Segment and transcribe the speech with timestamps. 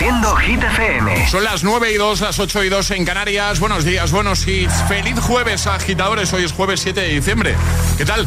[0.00, 1.28] Haciendo Hit FM.
[1.28, 3.60] Son las 9 y 2, las 8 y 2 en Canarias.
[3.60, 4.82] Buenos días, buenos hits.
[4.88, 6.32] Feliz jueves, agitadores.
[6.32, 7.54] Hoy es jueves 7 de diciembre.
[7.98, 8.26] ¿Qué tal?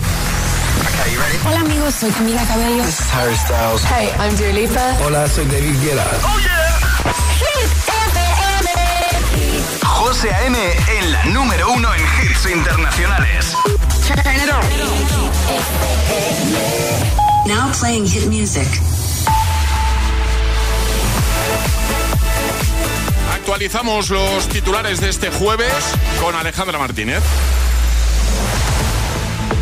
[1.43, 2.83] Hola amigos, soy Camila Cabello.
[2.83, 3.83] This is Harry Styles.
[3.85, 4.97] Hey, I'm Dua Lipa.
[5.03, 6.05] Hola, soy David Guetta.
[6.21, 6.63] Oh yeah.
[9.83, 10.59] José A.M.
[10.99, 13.57] en la número uno en hits internacionales.
[17.47, 18.67] Now playing hit music.
[23.43, 25.73] Actualizamos los titulares de este jueves
[26.21, 27.21] con Alejandra Martínez.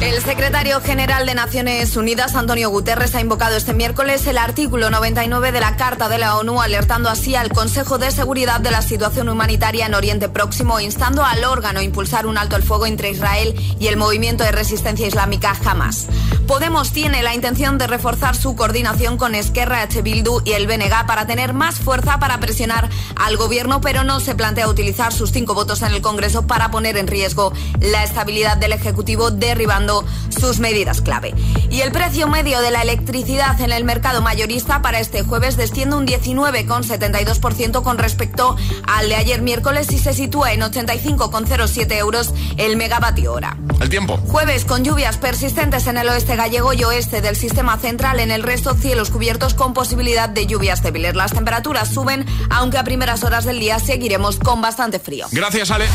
[0.02, 5.52] El secretario general de Naciones Unidas, Antonio Guterres, ha invocado este miércoles el artículo 99
[5.52, 9.30] de la Carta de la ONU, alertando así al Consejo de Seguridad de la situación
[9.30, 13.54] humanitaria en Oriente Próximo, instando al órgano a impulsar un alto el fuego entre Israel
[13.80, 16.08] y el movimiento de resistencia islámica Hamas.
[16.48, 20.02] Podemos tiene la intención de reforzar su coordinación con Esquerra H.
[20.02, 24.34] Bildu y el BNG para tener más fuerza para presionar al gobierno, pero no se
[24.34, 28.74] plantea utilizar sus cinco votos en el Congreso para poner en riesgo la estabilidad del
[28.74, 29.91] Ejecutivo, derribando
[30.30, 31.34] sus medidas clave.
[31.70, 35.96] Y el precio medio de la electricidad en el mercado mayorista para este jueves desciende
[35.96, 38.56] un 19,72% con respecto
[38.88, 43.58] al de ayer miércoles y se sitúa en 85,07 euros el megavatio hora.
[43.80, 44.18] El tiempo.
[44.18, 48.44] Jueves con lluvias persistentes en el oeste gallego y oeste del sistema central, en el
[48.44, 51.16] resto cielos cubiertos con posibilidad de lluvias débiles.
[51.16, 55.28] Las temperaturas suben, aunque a primeras horas del día seguiremos con bastante frío.
[55.32, 55.86] Gracias, Ale.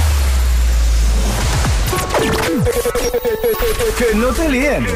[3.99, 4.87] Que no te líen.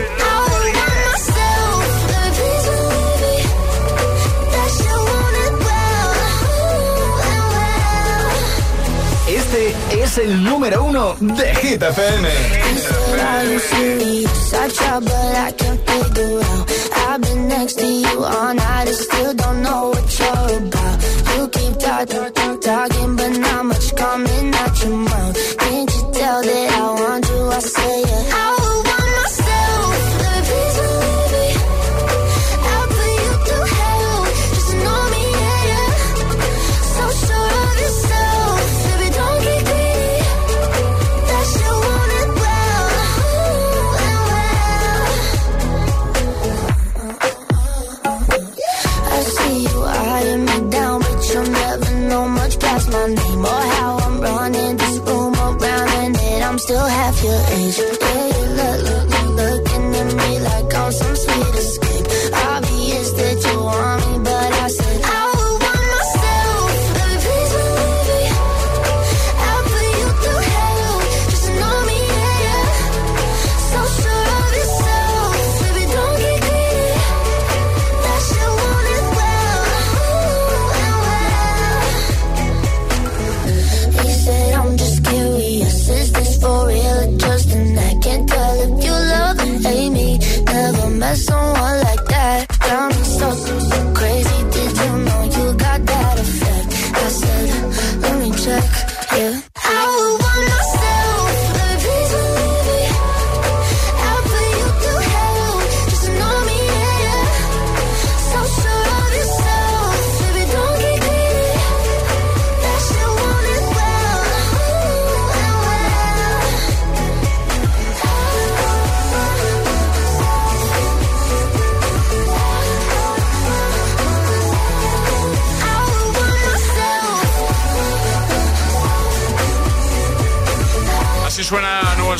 [9.28, 12.28] Este es el número uno de Hit FM.
[22.10, 25.59] Talking, talking, but coming.
[25.70, 27.48] Can't you tell that I want you?
[27.48, 28.34] I say it.
[28.34, 28.89] I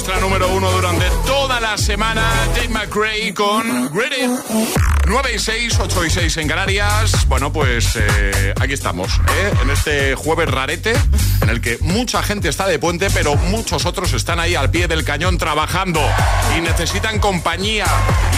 [0.00, 2.22] nuestra número uno durante toda la semana.
[2.54, 4.30] Dave McRae con Ready.
[5.06, 7.28] 9 y 6, 8 y 6 en Canarias.
[7.28, 9.52] Bueno, pues eh, aquí estamos, ¿eh?
[9.62, 10.94] en este jueves rarete,
[11.42, 14.88] en el que mucha gente está de puente, pero muchos otros están ahí al pie
[14.88, 16.00] del cañón trabajando
[16.56, 17.86] y necesitan compañía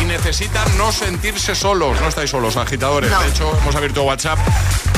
[0.01, 2.01] y necesitan no sentirse solos.
[2.01, 3.11] No estáis solos, agitadores.
[3.11, 3.21] No.
[3.21, 4.39] De hecho, hemos abierto WhatsApp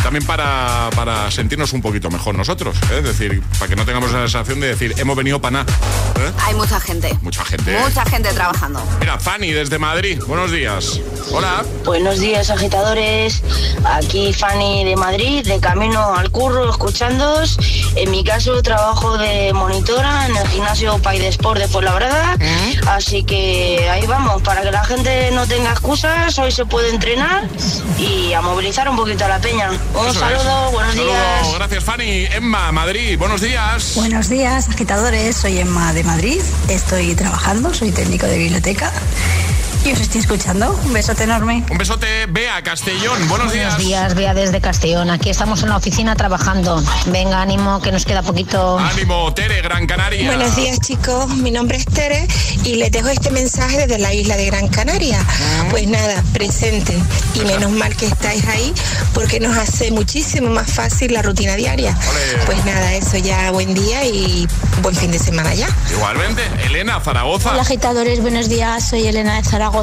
[0.03, 2.77] también para, para sentirnos un poquito mejor nosotros.
[2.91, 2.99] ¿eh?
[2.99, 5.73] Es decir, para que no tengamos la sensación de decir, hemos venido para nada.
[6.21, 6.31] ¿eh?
[6.45, 7.17] Hay mucha gente.
[7.23, 7.79] Mucha gente.
[7.79, 8.83] Mucha gente trabajando.
[9.00, 10.21] Mira, Fanny desde Madrid.
[10.27, 11.00] Buenos días.
[11.33, 11.65] Hola.
[11.85, 13.43] Buenos días, agitadores.
[13.85, 17.59] Aquí Fanny de Madrid, de camino al curro, escuchándoos.
[17.96, 22.37] En mi caso, trabajo de monitora en el gimnasio Pai de Sport de Fuenlabrada.
[22.88, 27.44] Así que ahí vamos, para que la gente no tenga excusas, hoy se puede entrenar
[27.99, 29.70] y a movilizar un poquito a la peña.
[29.70, 30.73] Un Eso saludo, es.
[30.73, 31.06] buenos Saludo.
[31.12, 31.55] días.
[31.55, 32.26] Gracias, Fanny.
[32.32, 33.17] Emma, Madrid.
[33.19, 33.93] Buenos días.
[33.94, 35.37] Buenos días, agitadores.
[35.37, 36.40] Soy Emma de Madrid.
[36.69, 38.93] Estoy trabajando, soy técnico de biblioteca.
[39.85, 40.79] Y os estoy escuchando.
[40.85, 41.63] Un besote enorme.
[41.71, 43.29] Un besote, Bea Castellón.
[43.29, 43.75] Buenos, días.
[43.75, 45.11] Buenos días, Bea desde Castellón.
[45.11, 46.83] Aquí estamos en la oficina trabajando.
[47.07, 48.79] Venga, ánimo, que nos queda poquito.
[48.79, 50.27] Ánimo, Tere, Gran Canaria.
[50.27, 51.29] Buenos días, chicos.
[51.37, 52.27] Mi nombre es Tere
[52.65, 55.19] y les dejo este mensaje desde la isla de Gran Canaria.
[55.21, 55.67] Ah.
[55.71, 56.97] Pues nada, presente.
[57.35, 58.73] Y menos mal que estáis ahí
[59.13, 61.97] porque nos hace muchísimo más fácil la rutina diaria.
[62.47, 64.49] Pues nada, eso ya, buen día y
[64.81, 65.69] buen fin de semana ya.
[65.91, 67.51] Igualmente, Elena, Zaragoza.
[67.51, 69.74] Hola agitadores, buenos días, soy Elena de Zaragoza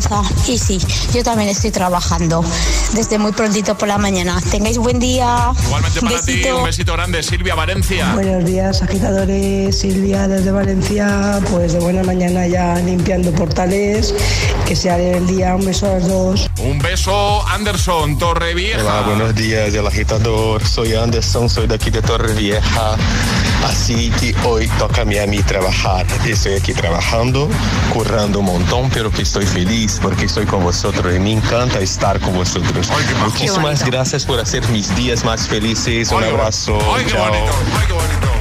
[0.48, 0.80] y sí,
[1.14, 2.46] yo también estoy trabajando
[2.94, 4.42] desde muy prontito por la mañana.
[4.50, 5.52] Tengáis buen día.
[5.66, 8.14] Igualmente para ti, un besito grande, Silvia Valencia.
[8.14, 9.78] Buenos días, agitadores.
[9.78, 14.16] Silvia desde Valencia, pues de buena mañana ya limpiando portales.
[14.66, 15.56] Que sea el día.
[15.56, 16.50] Un beso a los dos.
[16.64, 18.80] Un beso, Anderson, Torrevieja.
[18.80, 20.66] Hola, buenos días, el agitador.
[20.66, 22.96] Soy Anderson, soy de aquí de Torrevieja.
[23.64, 26.06] Así que hoy toca a mí, a mí trabajar.
[26.26, 27.50] Estoy aquí trabajando,
[27.94, 32.20] currando un montón, pero que estoy feliz porque estoy con vosotros y me encanta estar
[32.20, 32.90] con vosotros.
[33.24, 36.12] Muchísimas gracias por hacer mis días más felices.
[36.12, 36.80] Un Ay, qué abrazo.
[36.96, 38.41] Ay, qué Chao.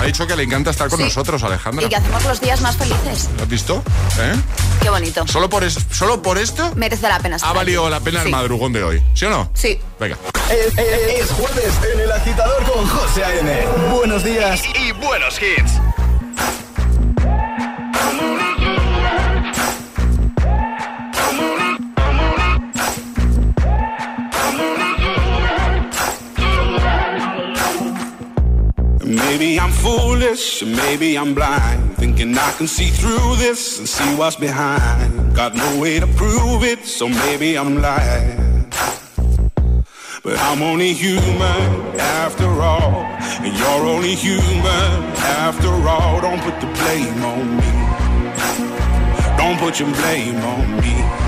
[0.00, 1.04] Ha dicho que le encanta estar con Sí.
[1.04, 1.84] nosotros, Alejandra.
[1.84, 3.28] Y que hacemos los días más felices.
[3.36, 3.82] ¿Lo has visto?
[4.20, 4.32] ¿Eh?
[4.80, 5.26] Qué bonito.
[5.26, 7.90] ¿Solo por, es- ¿Solo por esto Merece la pena estar ha valido aquí.
[7.90, 9.02] la pena el madrugón de hoy?
[9.14, 9.50] ¿Sí o no?
[9.54, 9.78] Sí.
[9.98, 10.16] Venga.
[10.50, 13.66] Es, es- es jueves en el agitador con José A.M.
[13.92, 15.72] Buenos días y buenos hits.
[29.28, 34.36] Maybe I'm foolish, maybe I'm blind, thinking I can see through this and see what's
[34.36, 35.36] behind.
[35.36, 38.70] Got no way to prove it, so maybe I'm lying.
[40.24, 43.04] But I'm only human after all,
[43.44, 44.96] and you're only human
[45.44, 46.22] after all.
[46.22, 47.72] Don't put the blame on me.
[49.36, 51.27] Don't put your blame on me.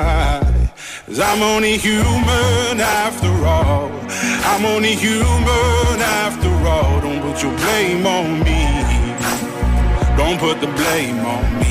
[1.23, 3.91] I'm only human after all.
[4.51, 6.99] I'm only human after all.
[7.01, 8.61] Don't put your blame on me.
[10.17, 11.70] Don't put the blame on me.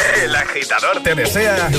[0.21, 1.71] El agitador te desea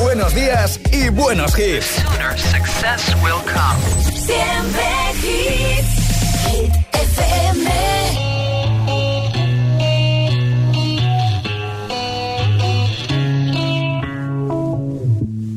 [0.00, 2.02] buenos días y buenos hits.
[2.38, 3.78] success will come.
[4.16, 4.86] Siempre
[5.22, 5.90] hits,
[6.46, 7.70] Hit FM.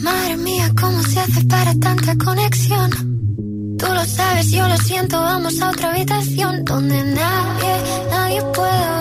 [0.04, 2.90] Madre mía, ¿cómo se hace para tanta conexión?
[3.80, 7.74] Tú lo sabes, yo lo siento, vamos a otra habitación donde nadie,
[8.10, 9.01] nadie puede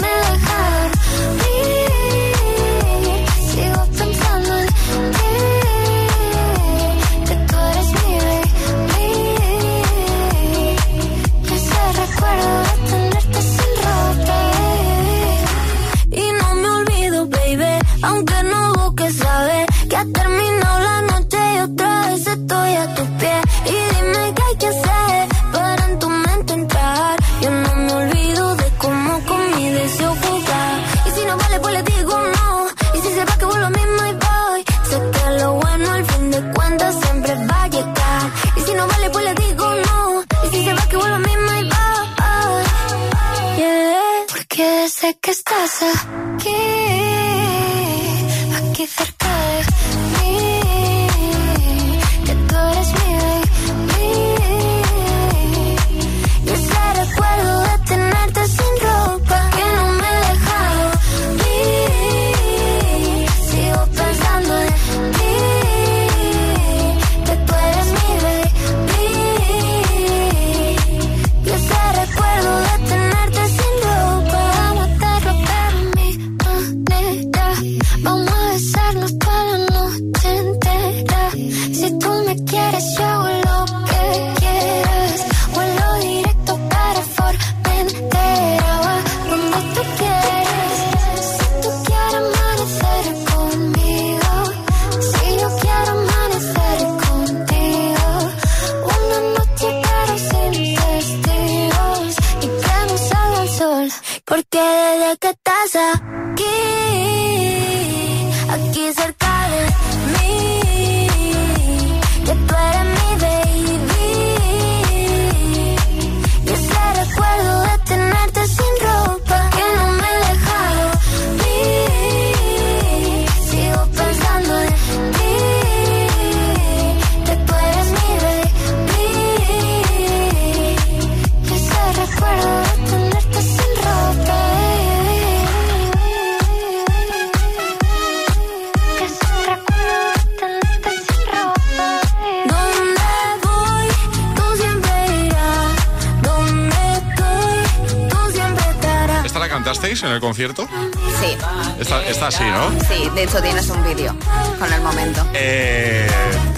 [153.21, 154.15] de hecho tienes un vídeo
[154.57, 155.23] con el momento.
[155.35, 156.09] Eh,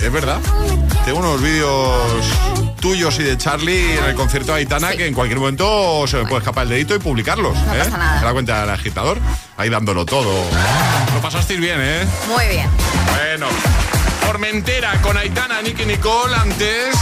[0.02, 0.40] es verdad.
[1.04, 2.24] Tengo unos vídeos
[2.80, 6.24] tuyos y de Charlie en el concierto de Aitana que en cualquier momento se me
[6.24, 7.54] puede escapar el dedito y publicarlos.
[7.54, 7.80] No ¿eh?
[7.80, 8.20] pasa nada.
[8.22, 9.20] ¿Te da cuenta del agitador?
[9.58, 10.32] Ahí dándolo todo.
[11.14, 12.06] Lo pasasteis bien, ¿eh?
[12.30, 12.70] Muy bien.
[13.08, 13.48] Bueno.
[14.26, 16.96] Formentera con Aitana, Nicky Nicole, antes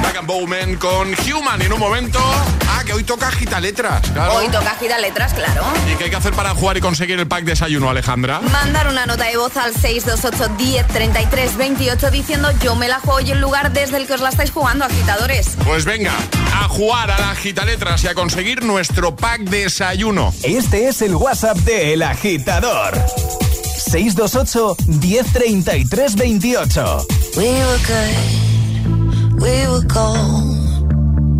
[0.00, 2.20] Black and Bowman con Human y en un momento...
[2.82, 4.34] Ah, que hoy toca agita letras, claro.
[4.34, 5.62] Hoy toca gira letras, claro.
[5.88, 8.40] ¿Y qué hay que hacer para jugar y conseguir el pack desayuno, Alejandra?
[8.40, 13.20] Mandar una nota de voz al 628 10 33 28 diciendo yo me la juego
[13.20, 15.50] y el lugar desde el que os la estáis jugando, agitadores.
[15.64, 16.12] Pues venga,
[16.54, 20.34] a jugar a la agita letras y a conseguir nuestro pack desayuno.
[20.42, 22.94] Este es el WhatsApp de El Agitador.
[23.76, 27.06] 628 1033 28.
[27.36, 30.61] We were good, we were gold.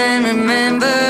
[0.00, 1.09] cry, but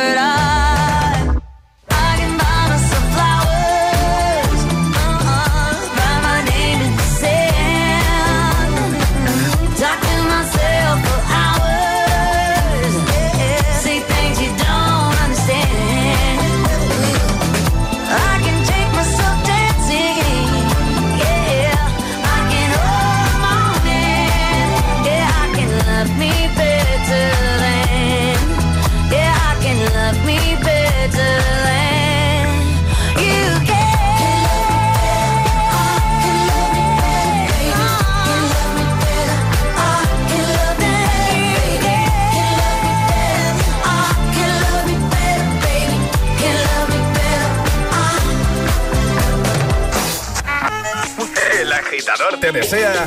[52.41, 53.07] te desea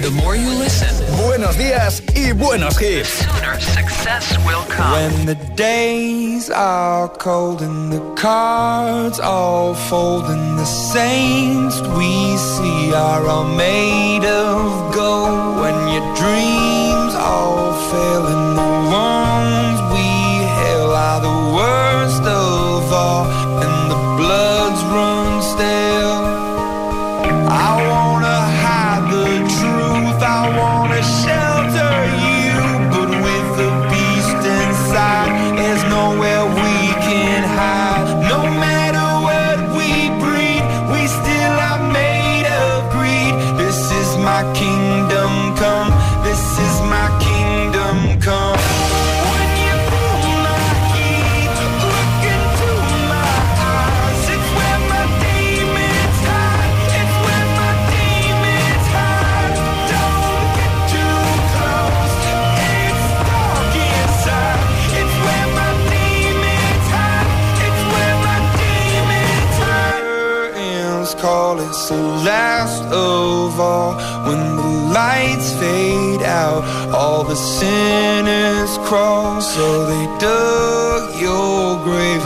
[1.17, 3.09] buenos días y buenos hits.
[3.09, 4.91] Sooner success will come.
[4.91, 12.93] When the days are cold and the cards all fold and the saints we see
[12.93, 15.61] are all made of gold.
[15.61, 20.07] When your dreams all fail and the wounds we
[20.61, 23.42] hail are the worst of all
[71.93, 73.93] the last of all.
[74.27, 79.41] When the lights fade out, all the sinners crawl.
[79.41, 82.23] So they dug your grave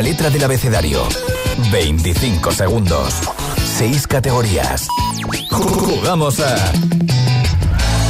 [0.00, 1.06] Una letra del abecedario.
[1.70, 3.20] 25 segundos.
[3.76, 4.88] 6 categorías.
[5.50, 6.72] Jugamos a.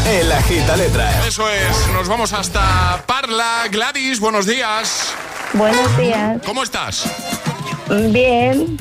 [0.08, 1.26] El agita letra.
[1.26, 3.64] Eso es, nos vamos hasta Parla.
[3.72, 5.12] Gladys, buenos días.
[5.52, 6.40] Buenos días.
[6.46, 7.10] ¿Cómo estás?
[8.12, 8.78] Bien,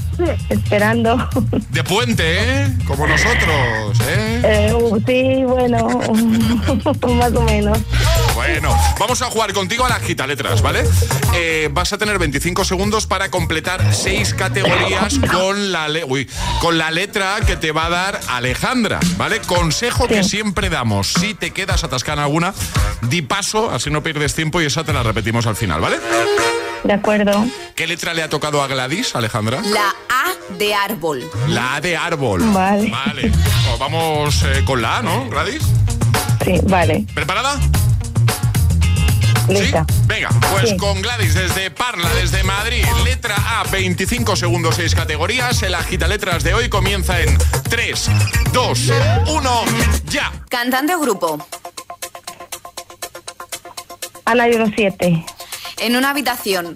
[0.50, 1.18] esperando.
[1.72, 2.78] De puente, ¿eh?
[2.86, 4.42] Como nosotros, ¿eh?
[4.44, 4.74] Eh,
[5.08, 5.88] sí, bueno,
[7.18, 7.80] más o menos.
[8.52, 10.84] Bueno, vamos a jugar contigo a las gitaletras, ¿vale?
[11.36, 16.28] Eh, vas a tener 25 segundos para completar seis categorías con la, le- uy,
[16.60, 19.40] con la letra que te va a dar Alejandra, ¿vale?
[19.42, 21.14] Consejo que siempre damos.
[21.14, 22.54] Si te quedas atascada en alguna,
[23.04, 25.98] di paso, así no pierdes tiempo y esa te la repetimos al final, ¿vale?
[26.84, 27.46] De acuerdo.
[27.76, 29.62] ¿Qué letra le ha tocado a Gladys, Alejandra?
[29.62, 31.30] La A de árbol.
[31.48, 32.42] La A de árbol.
[32.52, 32.90] Vale.
[32.90, 33.32] Vale.
[33.32, 35.62] Pues vamos eh, con la A, ¿no, Gladys?
[36.44, 37.06] Sí, vale.
[37.14, 37.60] ¿Preparada?
[39.50, 39.86] Lista.
[40.06, 40.78] Venga, pues Sí.
[40.78, 42.86] con Gladys desde Parla, desde Madrid.
[43.04, 45.62] Letra A, 25 segundos, 6 categorías.
[45.64, 47.38] El agita letras de hoy comienza en
[47.70, 48.10] 3,
[48.54, 48.80] 2,
[49.28, 49.64] 1,
[50.06, 50.32] ya.
[50.50, 51.46] Cantante o grupo.
[54.26, 55.26] Ana y unos siete.
[55.80, 56.76] En una habitación.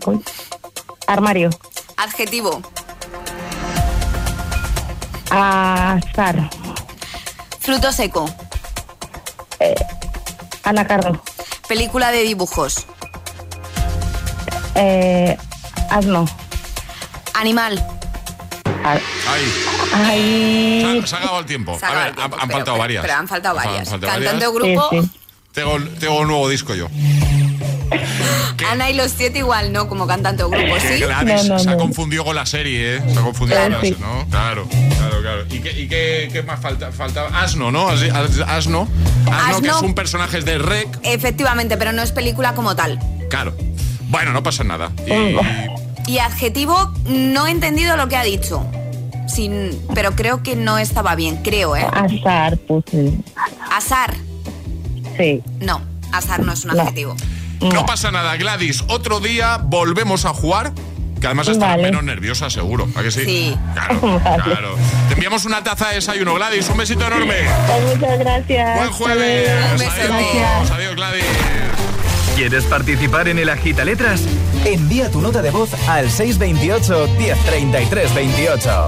[1.06, 1.50] Armario.
[1.98, 2.62] Adjetivo.
[5.30, 6.50] Azar.
[7.60, 8.26] Fruto seco.
[10.64, 11.22] Anacardo.
[11.68, 12.86] Película de dibujos.
[14.76, 15.38] Eh,
[15.90, 16.26] asno.
[17.34, 17.84] Animal.
[18.84, 18.92] A-
[19.32, 19.54] Ahí.
[19.94, 21.04] Ay.
[21.06, 21.78] Se ha acabado el tiempo.
[21.80, 23.02] Se ha A ver, tiempo, han, han pero- faltado varias.
[23.02, 23.80] Pero han faltado varias.
[23.80, 24.76] Han faltado Cantante o varias.
[24.78, 24.90] grupo.
[24.92, 25.20] Sí, sí.
[25.54, 26.88] Tengo, tengo un nuevo disco yo.
[28.70, 29.88] Ana y los siete igual, ¿no?
[29.88, 31.00] Como cantante o grupo, ¿sí?
[31.00, 31.78] Gladys No, no, se ha no.
[31.78, 33.02] confundido con la serie, ¿eh?
[33.14, 33.88] Se ha confundido con la sí.
[33.90, 34.26] serie, ¿no?
[34.30, 35.46] Claro, claro, claro.
[35.50, 37.30] ¿Y qué, y qué, qué más falta, faltaba?
[37.42, 37.90] Asno, ¿no?
[37.90, 38.88] Asno.
[39.32, 40.88] Asno, que es un personaje de Rec.
[41.04, 43.00] Efectivamente, pero no es película como tal.
[43.30, 43.54] Claro.
[44.10, 44.92] Bueno, no pasa nada.
[45.08, 48.66] Y, Y adjetivo, no he entendido lo que ha dicho.
[49.28, 51.86] Sin, pero creo que no estaba bien, creo, ¿eh?
[51.92, 53.14] Azar, puse.
[53.72, 54.14] Azar.
[55.18, 55.42] Sí.
[55.62, 56.82] No, azar no es un No.
[56.82, 57.16] adjetivo.
[57.72, 58.84] No pasa nada, Gladys.
[58.88, 60.74] Otro día volvemos a jugar.
[61.20, 61.84] Que además estará Vale.
[61.84, 62.86] menos nerviosa, seguro.
[62.96, 63.24] ¿A que sí?
[63.24, 63.58] Sí.
[63.74, 64.44] Claro, Vale.
[64.44, 64.76] claro.
[65.08, 66.68] Te enviamos una taza de desayuno, Gladys.
[66.70, 67.36] Un besito enorme.
[67.68, 68.78] Pues muchas gracias.
[68.78, 69.80] Buen jueves.
[69.80, 70.14] Beso.
[70.14, 70.72] Adiós.
[70.72, 71.24] Adiós, Gladys.
[72.36, 74.22] ¿Quieres participar en el Agita Letras?
[74.66, 78.88] Envía tu nota de voz al 628 1033 28.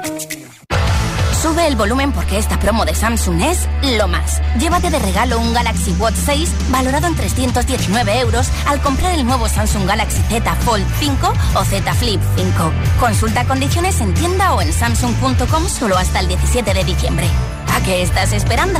[1.41, 4.39] Sube el volumen porque esta promo de Samsung es lo más.
[4.59, 9.49] Llévate de regalo un Galaxy Watch 6 valorado en 319 euros al comprar el nuevo
[9.49, 12.71] Samsung Galaxy Z Fold 5 o Z Flip 5.
[12.99, 17.27] Consulta condiciones en tienda o en samsung.com solo hasta el 17 de diciembre.
[17.73, 18.79] ¿A qué estás esperando?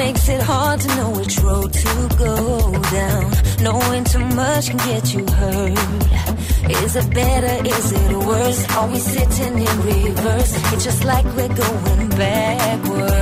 [0.00, 3.32] Makes it hard to know which road to go down.
[3.60, 5.78] Knowing too much can get you hurt.
[6.84, 7.54] Is it better?
[7.68, 8.60] Is it worse?
[8.76, 10.52] Are we sitting in reverse?
[10.72, 13.12] It's just like we're going backwards.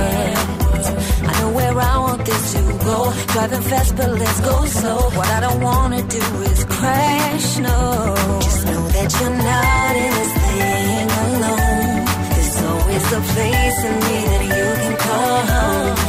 [1.29, 2.97] I know where I want this to go.
[3.33, 5.01] Driving fast, but let's go slow.
[5.17, 8.15] What I don't wanna do is crash, no.
[8.39, 12.05] Just know that you're not in this thing alone.
[12.33, 16.08] There's always a place in me that you can call home.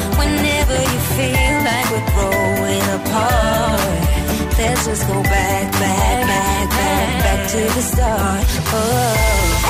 [0.71, 3.81] Whenever you feel like we're growing apart,
[4.57, 8.47] let's just go back, back, back, back, back to the start.
[8.73, 9.70] Oh.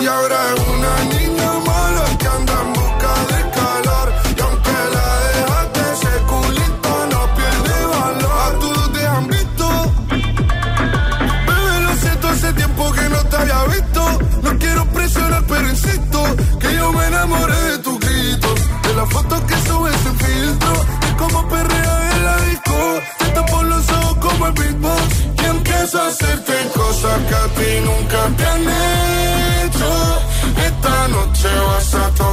[0.00, 4.12] Y ahora es una niña mala que anda en busca de calor.
[4.34, 8.32] Y aunque la dejaste, ese culito no pierde valor.
[8.46, 9.66] A todos te han visto.
[11.46, 14.18] Bebé, lo siento, hace tiempo que no te había visto.
[14.42, 16.24] No quiero presionar, pero insisto
[16.60, 18.54] que yo me enamoré de tu grito.
[18.82, 20.72] De las fotos que subes sin filtro.
[21.02, 23.00] De cómo perrea en la disco.
[23.18, 25.02] Te tapo los ojos como el beatbox.
[25.42, 29.19] Y empiezo a hacerte cosas que a ti nunca te han hecho.
[31.10, 32.29] Noche vas a tocar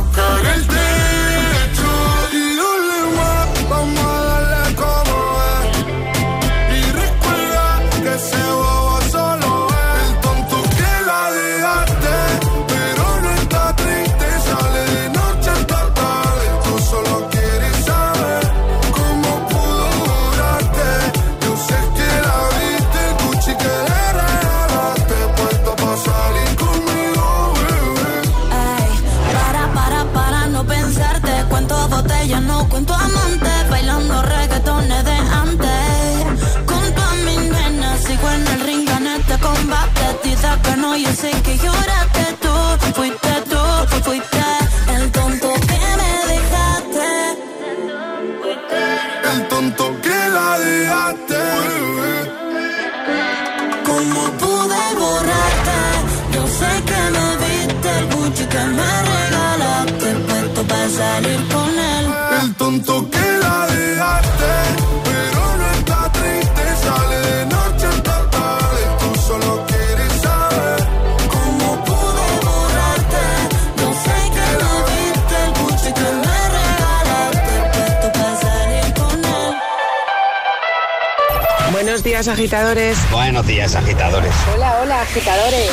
[82.17, 82.97] días, agitadores.
[83.11, 84.33] Buenos días, agitadores.
[84.55, 85.69] Hola, hola, agitadores.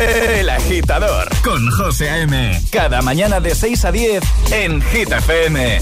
[0.00, 2.60] El agitador con José A.M.
[2.72, 5.78] Cada mañana de 6 a 10 en Hit FM.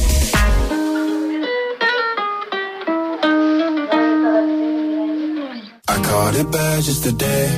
[5.89, 7.49] I caught it bad just today.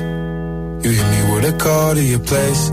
[0.84, 2.70] You hit me with a call to your place.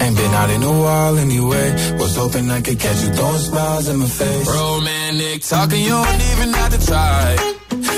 [0.00, 1.74] Ain't been out in a while anyway.
[1.98, 4.48] Was hoping I could catch you throwing smiles in my face.
[4.48, 7.51] Romantic talking, you don't even have to try.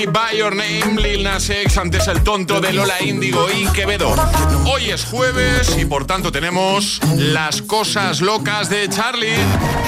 [0.00, 4.14] Me By Your Name, Lil Nas X, antes el tonto de Lola Índigo y Quevedo.
[4.64, 9.36] Hoy es jueves y por tanto tenemos las cosas locas de Charlie.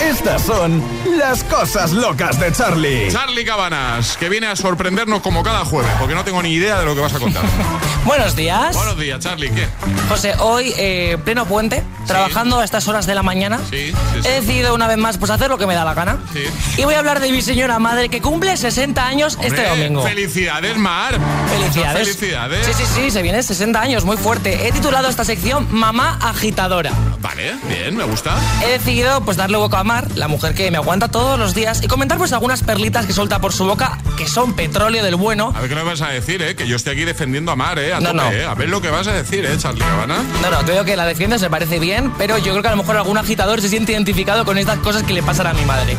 [0.05, 0.83] Estas son
[1.17, 3.09] las cosas locas de Charlie.
[3.11, 6.85] Charlie Cabanas, que viene a sorprendernos como cada jueves, porque no tengo ni idea de
[6.85, 7.43] lo que vas a contar.
[8.05, 8.75] Buenos días.
[8.75, 9.67] Buenos días, Charlie, ¿qué?
[10.11, 14.29] José, hoy, eh, pleno puente, trabajando a estas horas de la mañana, Sí, sí, sí.
[14.29, 16.19] he decidido una vez más pues hacer lo que me da la gana.
[16.35, 16.43] Sí.
[16.77, 20.77] Y voy a hablar de mi señora madre que cumple 60 años este Hombre, Felicidades,
[20.77, 21.19] Mar.
[21.49, 22.09] Felicidades.
[22.09, 22.67] Felicidades.
[22.67, 24.67] Sí, sí, sí, se viene 60 años, muy fuerte.
[24.67, 26.93] He titulado esta sección Mamá Agitadora.
[27.21, 28.37] Vale, bien, me gusta.
[28.65, 31.83] He decidido pues darle hueco a Mar, la mujer que me aguanta todos los días,
[31.83, 35.53] y comentar pues algunas perlitas que suelta por su boca, que son petróleo del bueno.
[35.55, 36.57] A ver qué me vas a decir, ¿eh?
[36.57, 37.93] Que yo estoy aquí defendiendo a Mar, ¿eh?
[37.95, 38.33] A No, tope, no.
[38.33, 38.45] ¿eh?
[38.45, 40.17] A ver lo que vas a decir, ¿eh, Charlie Cabana?
[40.43, 42.73] No, no, te digo que la defiendes, me parece bien, pero yo creo que a
[42.73, 45.65] lo mejor algún agitador se siente identificado con estas cosas que le pasan a mi
[45.65, 45.97] madre.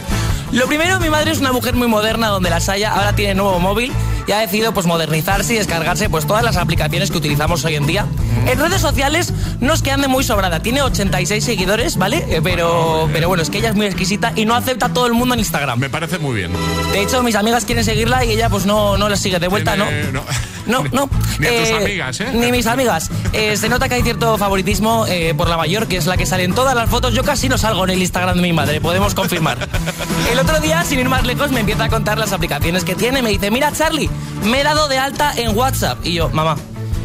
[0.53, 3.59] Lo primero, mi madre es una mujer muy moderna donde la Saya ahora tiene nuevo
[3.59, 3.91] móvil
[4.27, 7.87] y ha decidido pues modernizarse y descargarse pues todas las aplicaciones que utilizamos hoy en
[7.87, 8.05] día.
[8.47, 12.25] En redes sociales no es que ande muy sobrada, tiene 86 seguidores, ¿vale?
[12.29, 15.07] Eh, Pero, pero bueno, es que ella es muy exquisita y no acepta a todo
[15.07, 15.79] el mundo en Instagram.
[15.79, 16.51] Me parece muy bien.
[16.91, 19.75] De hecho, mis amigas quieren seguirla y ella pues no, no la sigue de vuelta,
[19.75, 19.85] ¿no?
[20.11, 20.23] No.
[20.65, 21.09] No, no.
[21.39, 22.27] Ni a tus Eh, amigas, ¿eh?
[22.33, 23.09] Ni mis amigas.
[23.33, 26.25] Eh, se nota que hay cierto favoritismo eh, por la mayor, que es la que
[26.25, 27.13] sale en todas las fotos.
[27.13, 29.57] Yo casi no salgo en el Instagram de mi madre, podemos confirmar.
[30.31, 33.21] El otro día, sin ir más lejos, me empieza a contar las aplicaciones que tiene.
[33.21, 34.09] Me dice, mira Charlie,
[34.43, 35.99] me he dado de alta en WhatsApp.
[36.05, 36.55] Y yo, mamá,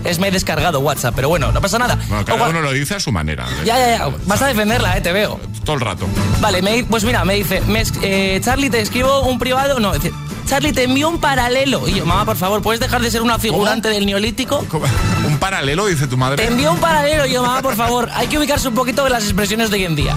[0.05, 1.96] es me he descargado WhatsApp, pero bueno, no pasa nada.
[2.09, 3.46] Bueno, cada O uno lo dice a su manera.
[3.49, 3.64] ¿eh?
[3.64, 4.09] Ya, ya, ya.
[4.26, 5.38] Vas a defenderla, eh, te veo.
[5.64, 6.07] Todo el rato.
[6.40, 9.78] Vale, me pues mira, me dice, me es- eh, Charlie, te escribo un privado.
[9.80, 10.12] No, dice,
[10.46, 11.86] Charlie, te envío un paralelo.
[11.88, 14.64] Y yo, mamá, por favor, ¿puedes dejar de ser una figurante del neolítico?
[15.26, 16.36] Un paralelo, dice tu madre.
[16.42, 17.26] Te envío un paralelo.
[17.26, 19.84] Y yo, mamá, por favor, hay que ubicarse un poquito en las expresiones de hoy
[19.84, 20.16] en día.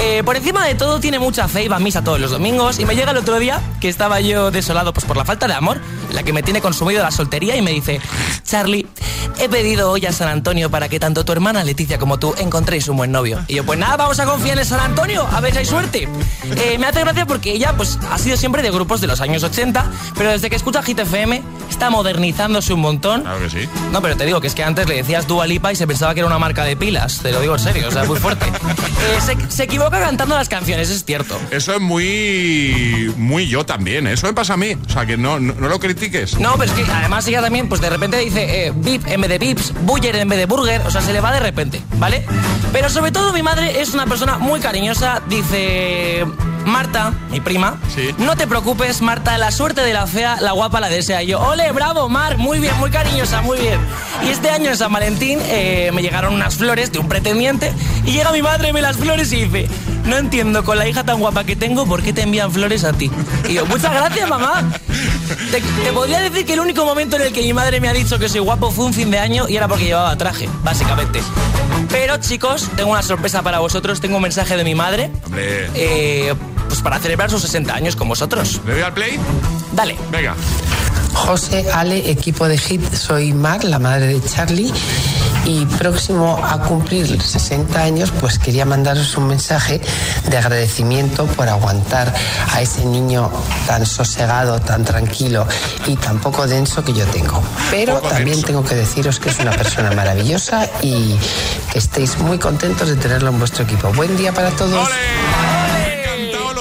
[0.00, 2.78] Eh, por encima de todo, tiene mucha fe y va a misa todos los domingos.
[2.80, 5.54] Y me llega el otro día que estaba yo desolado pues, por la falta de
[5.54, 5.80] amor,
[6.14, 8.00] la que me tiene consumido la soltería, y me dice,
[8.44, 8.86] Charlie,
[9.38, 12.88] he pedido hoy a San Antonio para que tanto tu hermana Leticia como tú encontréis
[12.88, 13.44] un buen novio.
[13.48, 16.08] Y yo, pues nada, vamos a confiar en San Antonio, a ver si hay suerte.
[16.56, 19.42] Eh, me hace gracia porque ella pues ha sido siempre de grupos de los años
[19.42, 23.22] 80, pero desde que escucha Hit FM está modernizándose un montón.
[23.22, 23.68] Claro que sí.
[23.92, 26.14] No, pero te digo que es que antes le decías Dua Lipa y se pensaba
[26.14, 28.46] que era una marca de pilas, te lo digo en serio, o sea, muy fuerte.
[29.04, 31.38] Eh, se, se equivoca cantando las canciones, es cierto.
[31.50, 34.12] Eso es muy muy yo también, ¿eh?
[34.12, 34.76] eso me pasa a mí.
[34.86, 36.38] O sea, que no, no, no lo critiques.
[36.38, 39.30] No, pero es que además ella también, pues de repente dice eh, VIP en vez
[39.30, 42.24] de Vips, Buller en vez de Burger, o sea, se le va de repente, ¿vale?
[42.72, 46.24] Pero sobre todo mi madre es una persona muy cariñosa, dice...
[46.64, 47.78] Marta, mi prima,
[48.16, 51.38] no te preocupes, Marta, la suerte de la fea, la guapa la desea yo.
[51.38, 53.78] Ole, bravo, Mar, muy bien, muy cariñosa, muy bien.
[54.26, 57.70] Y este año en San Valentín eh, me llegaron unas flores de un pretendiente
[58.06, 59.68] y llega mi madre, me las flores y dice,
[60.04, 62.92] no entiendo con la hija tan guapa que tengo, ¿por qué te envían flores a
[62.92, 63.10] ti?
[63.48, 64.62] Y yo, muchas gracias, mamá.
[65.50, 67.92] Te, te podría decir que el único momento en el que mi madre me ha
[67.92, 71.20] dicho que soy guapo fue un fin de año y era porque llevaba traje, básicamente.
[71.90, 75.10] Pero chicos, tengo una sorpresa para vosotros, tengo un mensaje de mi madre.
[75.24, 75.70] Hombre.
[75.74, 76.34] Eh,
[76.68, 78.60] pues para celebrar sus 60 años con vosotros.
[78.66, 79.18] ¿Le doy al play?
[79.72, 79.96] Dale.
[80.10, 80.34] Venga.
[81.14, 84.72] José, Ale, equipo de Hit, soy Mar, la madre de Charlie.
[85.46, 89.80] Y próximo a cumplir 60 años, pues quería mandaros un mensaje
[90.28, 92.14] de agradecimiento por aguantar
[92.52, 93.30] a ese niño
[93.66, 95.46] tan sosegado, tan tranquilo
[95.86, 97.42] y tan poco denso que yo tengo.
[97.70, 98.46] Pero también denso.
[98.46, 101.14] tengo que deciros que es una persona maravillosa y
[101.70, 103.92] que estéis muy contentos de tenerlo en vuestro equipo.
[103.92, 104.88] Buen día para todos.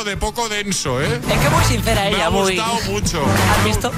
[0.03, 1.19] Ha de poco denso, ¿eh?
[1.29, 2.55] Es que muy sincera Me ella, ha muy...
[2.57, 3.25] gustado mucho.
[3.57, 3.91] ¿Has visto?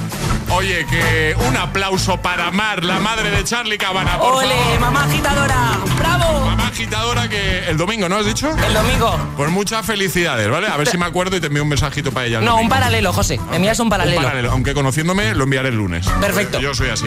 [0.50, 4.80] Oye, que un aplauso para Mar, la madre de Charlie Cabana, por ¡Ole, favor.
[4.80, 5.78] mamá agitadora!
[5.98, 6.46] ¡Bravo!
[6.46, 8.50] Mamá agitadora que el domingo, ¿no has dicho?
[8.66, 9.18] El domingo.
[9.36, 10.68] Pues muchas felicidades, ¿vale?
[10.68, 12.38] A ver si me acuerdo y te envío un mensajito para ella.
[12.38, 13.40] el No, un paralelo, José.
[13.50, 14.18] Me envías un paralelo.
[14.18, 14.52] Un paralelo.
[14.52, 16.06] Aunque conociéndome, lo enviaré el lunes.
[16.20, 16.60] Perfecto.
[16.60, 17.06] Yo soy así.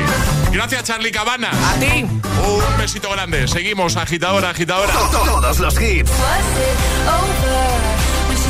[0.51, 1.49] Gracias, Charlie Cabana.
[1.69, 2.03] A ti.
[2.05, 3.47] Un besito grande.
[3.47, 4.93] Seguimos, agitadora, agitadora.
[5.11, 6.11] Todos los hits.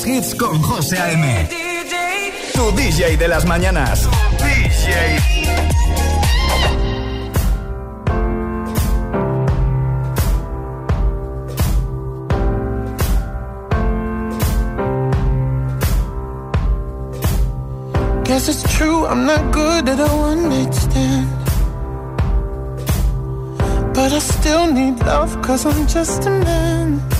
[0.00, 1.48] buenos hits con José A.M.
[2.54, 4.08] Tu DJ de las mañanas.
[4.38, 5.18] DJ.
[18.24, 21.28] Guess it's true, I'm not good at a one night stand.
[23.92, 27.19] But I still need love, cause I'm just a man.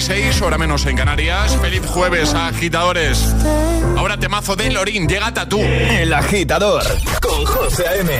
[0.00, 1.56] 9.46, hora menos en Canarias.
[1.60, 3.34] Feliz jueves, agitadores.
[3.98, 5.60] Ahora temazo de Lorín, llega Tatú.
[5.60, 6.82] El agitador
[7.20, 8.10] con José A.M.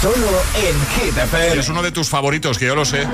[0.00, 1.60] Solo en FM.
[1.60, 3.06] Es uno de tus favoritos, que yo lo sé.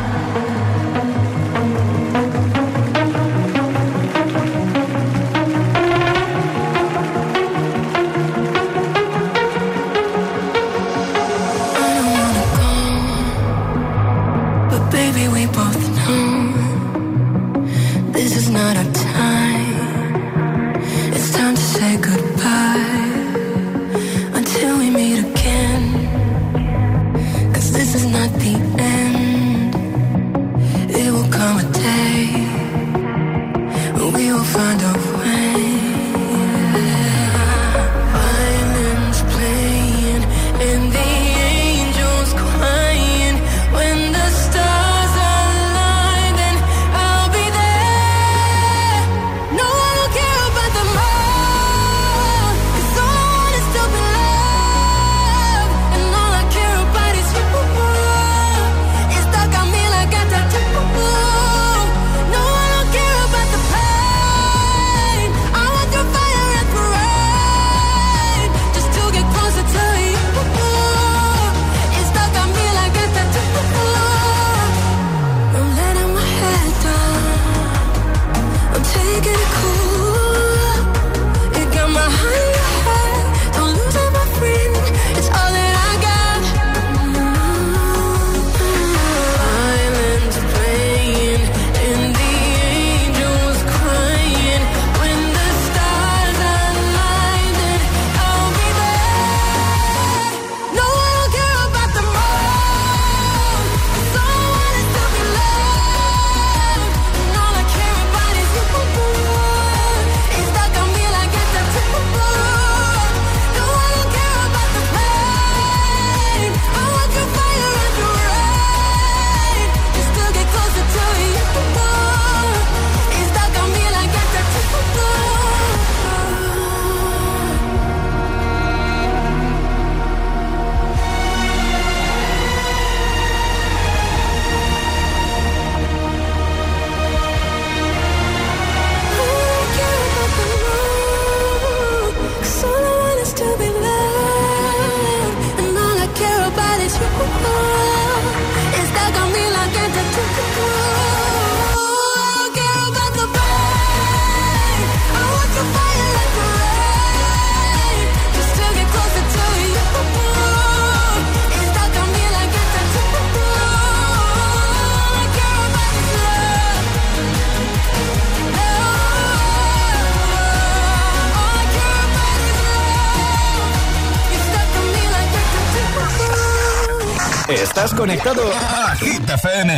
[178.25, 178.51] agitado.
[178.91, 179.71] Agita FM.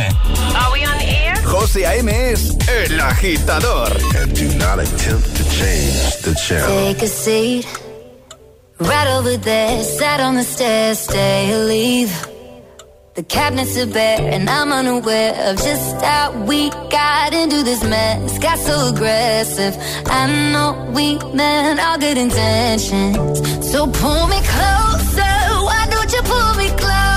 [0.55, 1.35] Are we on air?
[1.43, 2.09] José A.M.
[2.09, 3.91] es el agitador.
[4.15, 6.67] And do not attempt to change the channel.
[6.67, 7.65] Take a seat.
[8.79, 9.83] Right over there.
[9.83, 10.99] Sat on the stairs.
[10.99, 12.11] Stay or leave.
[13.15, 18.37] The cabinets are bare, and I'm unaware of just how we got into this mess.
[18.37, 19.75] Got so aggressive.
[20.05, 23.17] I know we meant all good intentions.
[23.71, 25.35] So pull me closer.
[25.67, 27.16] Why don't you pull me closer?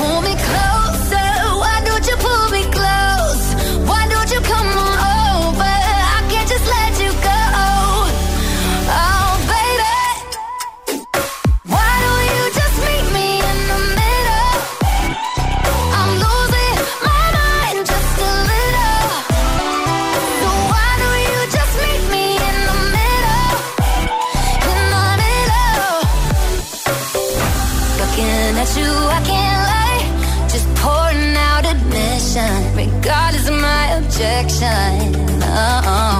[34.21, 35.15] rejection.
[35.41, 36.10] Uh-uh.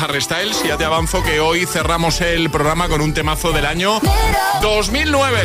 [0.00, 0.62] Harry Styles.
[0.64, 4.00] Ya te avanzo que hoy cerramos el programa con un temazo del año
[4.62, 5.38] 2009.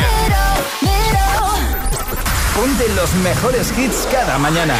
[2.56, 4.76] Ponte los mejores hits cada mañana.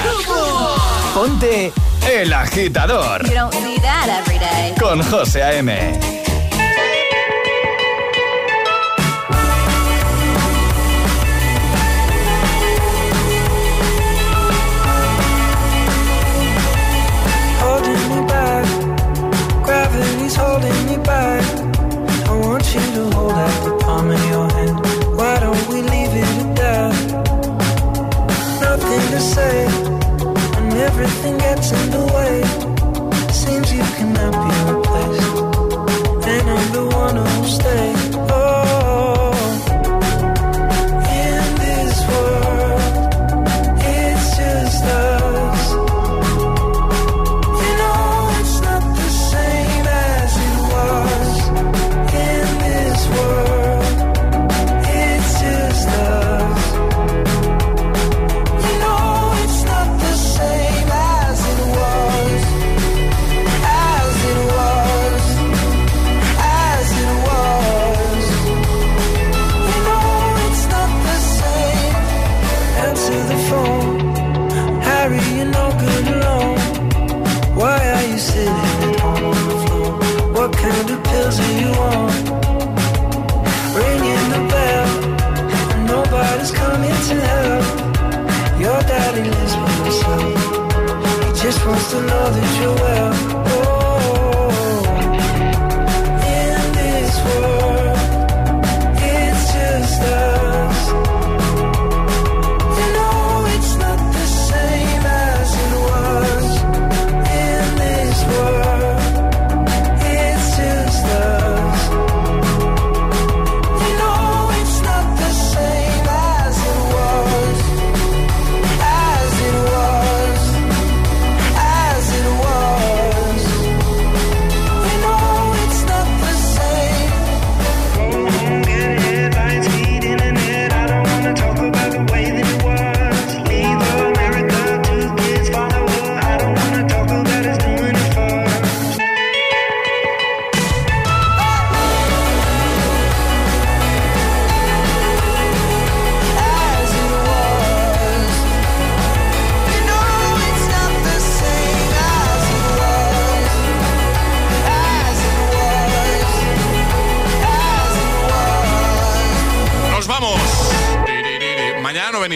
[1.14, 1.74] Ponte
[2.10, 3.24] El Agitador.
[4.80, 6.15] Con José A.M.
[20.36, 21.44] holding me back.
[22.28, 24.95] I want you to hold out the palm of your hand.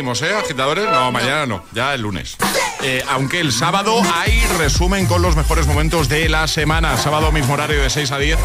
[0.10, 0.86] Venimos, ¿eh, agitadores?
[0.89, 2.36] No, mañana no, ya el lunes.
[2.82, 6.97] Eh, aunque el sábado hay resumen con los mejores momentos de la semana.
[6.97, 8.39] Sábado mismo horario de 6 a 10.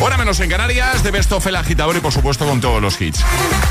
[0.00, 3.00] Hora menos en Canarias, de Best of el agitador y por supuesto con todos los
[3.00, 3.20] hits.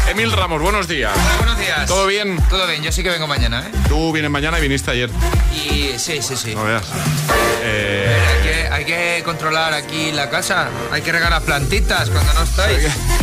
[0.09, 1.13] Emil Ramos, buenos días.
[1.37, 1.85] buenos días.
[1.87, 2.41] ¿Todo bien?
[2.49, 3.71] Todo bien, yo sí que vengo mañana, ¿eh?
[3.87, 5.09] Tú vienes mañana y viniste ayer.
[5.53, 6.55] Y sí, sí, sí.
[6.55, 6.83] No veas.
[7.63, 10.69] Eh, hay, que, hay que controlar aquí la casa.
[10.91, 12.79] Hay que regar las plantitas cuando no estáis.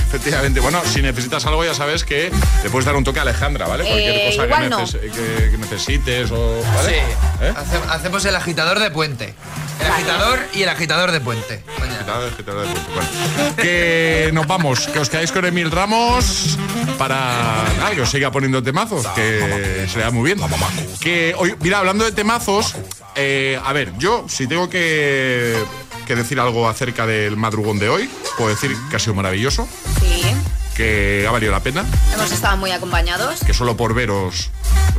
[0.07, 0.61] Efectivamente.
[0.61, 2.31] Bueno, si necesitas algo ya sabes que
[2.63, 3.85] le puedes dar un toque a Alejandra, ¿vale?
[3.85, 4.81] Cualquier Eh, cosa que, igual no.
[4.81, 6.63] neces- que- que necesites o...
[6.75, 6.89] ¿vale?
[6.91, 6.97] Sí.
[7.43, 7.53] ¿Eh?
[7.57, 9.35] Hace- hacemos el agitador de puente.
[9.81, 11.63] El agitador y el agitador de puente.
[11.83, 12.73] Agitador, agitador de.
[12.95, 16.57] Bueno, que nos vamos, que os quedáis con Emil Ramos
[16.97, 20.39] para ah, que os siga poniendo temazos, que se le da muy bien.
[21.01, 22.75] Que hoy, mira, hablando de temazos,
[23.17, 25.57] eh, a ver, yo si tengo que,
[26.07, 29.69] que decir algo acerca del madrugón de hoy, puedo decir que ha sido maravilloso.
[30.77, 33.41] Que ha valido la pena, Hemos estado muy acompañados.
[33.41, 34.51] que solo por veros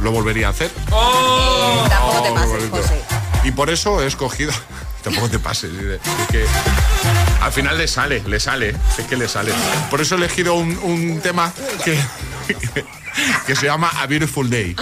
[0.02, 0.68] lo volvería a hacer.
[0.68, 2.70] Eh, tampoco te Oh, pases.
[2.70, 3.02] José.
[3.44, 4.52] Y por eso he escogido.
[5.04, 5.72] Tampoco te pases.
[5.74, 6.00] Es
[6.30, 6.46] que
[7.42, 8.76] al final le sale, le sale.
[8.98, 9.54] Es que le sale.
[9.90, 11.54] Por eso he elegido un, un tema
[11.86, 11.98] que,
[13.48, 14.76] que se llama A Beautiful Day.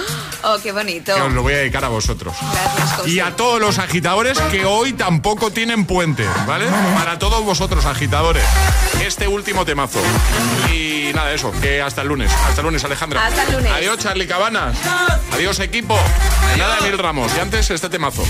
[0.56, 1.16] Oh, qué bonito.
[1.16, 2.36] Que os lo voy a dedicar a vosotros.
[2.40, 3.10] Gracias, José.
[3.10, 6.68] Y a todos los agitadores que hoy tampoco tienen puente, ¿vale?
[6.96, 8.44] Para todos vosotros, agitadores.
[9.04, 10.00] Este último temazo.
[10.72, 12.32] Y nada, eso, que hasta el lunes.
[12.48, 13.26] Hasta el lunes, Alejandra.
[13.26, 13.72] Hasta el lunes.
[13.72, 14.78] Adiós, Charlie Cabanas.
[15.34, 15.98] Adiós, equipo.
[16.58, 17.32] Nada, Emil Ramos.
[17.36, 18.24] Y antes, este temazo.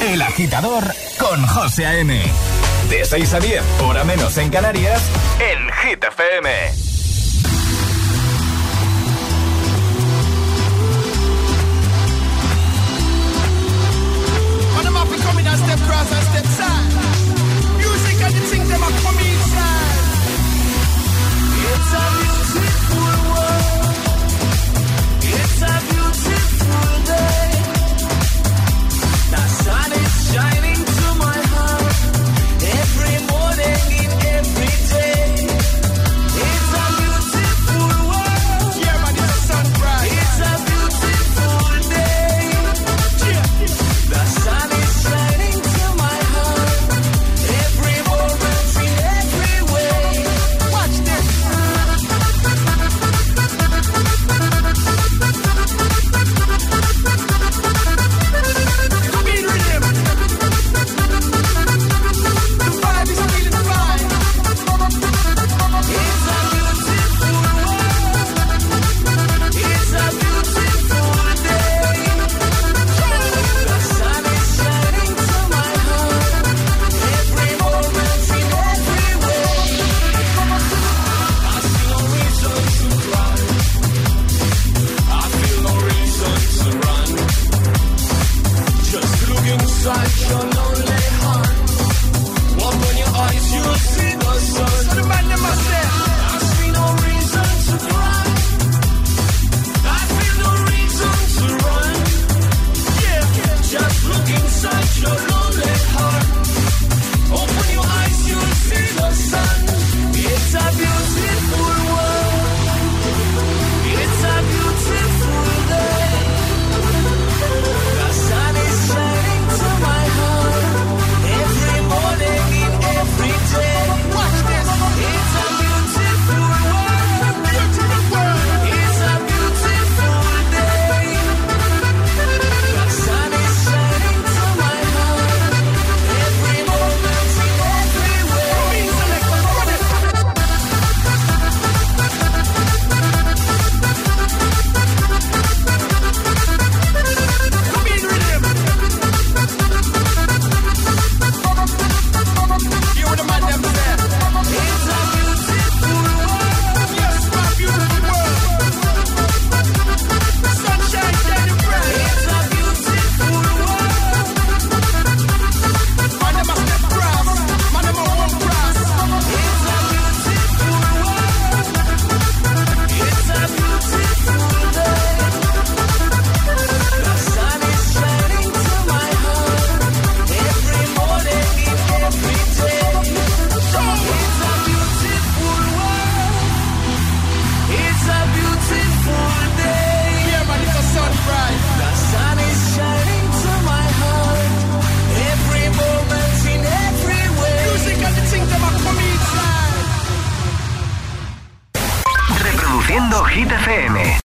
[0.00, 0.84] El agitador
[1.18, 2.22] con José A.M.
[2.90, 5.02] De 6 a 10, hora menos en Canarias,
[5.40, 6.85] en Hit FM.